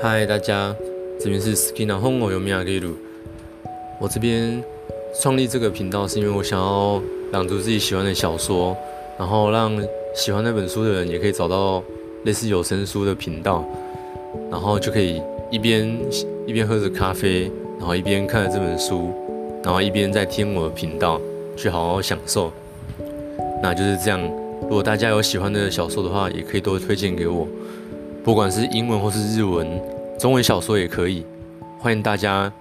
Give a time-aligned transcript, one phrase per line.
[0.00, 0.74] 嗨，大家，
[1.18, 2.96] 这边是 Skina Home 有米亚给鲁。
[4.00, 4.62] 我这边
[5.20, 7.02] 创立这个频道是因为我想要
[7.32, 8.76] 朗读自己喜欢的小说，
[9.18, 9.76] 然后让
[10.14, 11.82] 喜欢那本书的人也可以找到
[12.24, 13.64] 类似有声书的频道，
[14.52, 15.20] 然后就可以
[15.50, 15.98] 一边
[16.46, 19.12] 一边喝着咖啡，然后一边看着这本书，
[19.64, 21.20] 然后一边在听我的频道，
[21.56, 22.52] 去好好享受。
[23.60, 24.20] 那就是这样。
[24.62, 27.48] 如果大家有喜欢的小说的话，也可以多推荐给我。
[28.24, 29.66] 不管是英文或是日文，
[30.18, 31.24] 中文小说也可以，
[31.78, 32.52] 欢迎大家